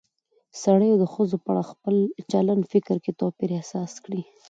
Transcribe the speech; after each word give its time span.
سړيو 0.61 0.95
د 1.01 1.05
ښځو 1.13 1.37
په 1.45 1.49
اړه 1.51 1.59
په 1.59 1.65
خپل 1.71 1.95
چلن 2.31 2.59
او 2.63 2.69
فکر 2.73 2.95
کې 3.03 3.11
توپير 3.19 3.49
احساس 3.57 3.91
کړى 4.03 4.21